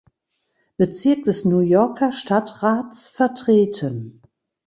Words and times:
Bezirk 0.77 1.25
des 1.25 1.45
New 1.45 1.59
Yorker 1.59 2.11
Stadtrats 2.11 3.07
vertreten. 3.07 4.23